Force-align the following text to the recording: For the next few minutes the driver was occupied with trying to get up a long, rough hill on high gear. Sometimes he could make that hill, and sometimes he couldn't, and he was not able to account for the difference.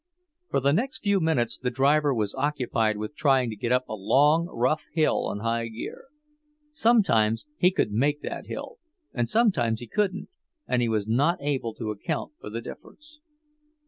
For 0.49 0.59
the 0.59 0.73
next 0.73 1.03
few 1.03 1.19
minutes 1.19 1.59
the 1.59 1.69
driver 1.69 2.11
was 2.11 2.33
occupied 2.33 2.97
with 2.97 3.15
trying 3.15 3.51
to 3.51 3.55
get 3.55 3.71
up 3.71 3.87
a 3.87 3.93
long, 3.93 4.47
rough 4.47 4.83
hill 4.93 5.27
on 5.27 5.41
high 5.41 5.67
gear. 5.67 6.05
Sometimes 6.71 7.45
he 7.55 7.69
could 7.69 7.91
make 7.91 8.23
that 8.23 8.47
hill, 8.47 8.79
and 9.13 9.29
sometimes 9.29 9.79
he 9.79 9.85
couldn't, 9.85 10.29
and 10.67 10.81
he 10.81 10.89
was 10.89 11.07
not 11.07 11.37
able 11.39 11.75
to 11.75 11.91
account 11.91 12.31
for 12.41 12.49
the 12.49 12.61
difference. 12.61 13.19